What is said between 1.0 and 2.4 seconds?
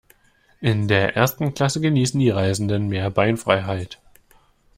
ersten Klasse genießen die